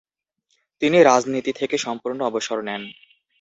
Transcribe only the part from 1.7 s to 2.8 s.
সম্পূর্ণ অবসর